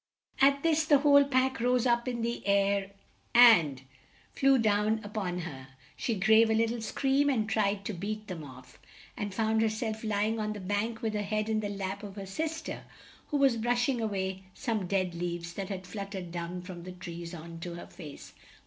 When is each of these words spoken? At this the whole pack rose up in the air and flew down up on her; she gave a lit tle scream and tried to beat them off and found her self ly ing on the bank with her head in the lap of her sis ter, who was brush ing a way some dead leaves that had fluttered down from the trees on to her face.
At 0.41 0.63
this 0.63 0.83
the 0.85 0.97
whole 0.97 1.25
pack 1.25 1.59
rose 1.59 1.85
up 1.85 2.07
in 2.07 2.23
the 2.23 2.41
air 2.47 2.89
and 3.35 3.83
flew 4.33 4.57
down 4.57 4.99
up 5.05 5.15
on 5.15 5.41
her; 5.41 5.67
she 5.95 6.15
gave 6.15 6.49
a 6.49 6.55
lit 6.55 6.69
tle 6.69 6.81
scream 6.81 7.29
and 7.29 7.47
tried 7.47 7.85
to 7.85 7.93
beat 7.93 8.25
them 8.25 8.43
off 8.43 8.79
and 9.15 9.31
found 9.31 9.61
her 9.61 9.69
self 9.69 10.03
ly 10.03 10.25
ing 10.25 10.39
on 10.39 10.53
the 10.53 10.59
bank 10.59 11.03
with 11.03 11.13
her 11.13 11.21
head 11.21 11.49
in 11.49 11.59
the 11.59 11.69
lap 11.69 12.01
of 12.01 12.15
her 12.15 12.25
sis 12.25 12.61
ter, 12.63 12.83
who 13.27 13.37
was 13.37 13.57
brush 13.57 13.89
ing 13.89 14.01
a 14.01 14.07
way 14.07 14.41
some 14.55 14.87
dead 14.87 15.13
leaves 15.13 15.53
that 15.53 15.69
had 15.69 15.85
fluttered 15.85 16.31
down 16.31 16.63
from 16.63 16.81
the 16.81 16.93
trees 16.93 17.35
on 17.35 17.59
to 17.59 17.75
her 17.75 17.85
face. 17.85 18.33